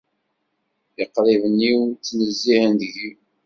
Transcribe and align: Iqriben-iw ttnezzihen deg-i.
Iqriben-iw 1.03 1.81
ttnezzihen 1.89 2.71
deg-i. 2.79 3.09